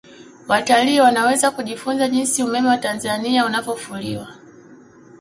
watalii 0.47 0.99
wanaweza 0.99 1.51
kujifunza 1.51 2.07
jinsi 2.07 2.43
umeme 2.43 2.67
wa 2.67 2.77
tanzania 2.77 3.45
unavyofuliwa 3.45 4.27